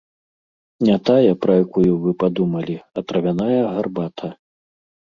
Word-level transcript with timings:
Не 0.87 0.95
тая, 1.09 1.33
пра 1.43 1.53
якую 1.65 1.91
вы 2.07 2.11
падумалі, 2.25 2.77
а 2.95 3.07
травяная 3.13 3.63
гарбата. 3.79 4.37